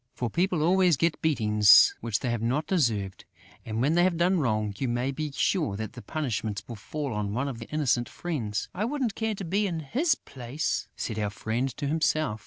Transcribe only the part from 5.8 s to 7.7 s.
the punishment will fall on one of their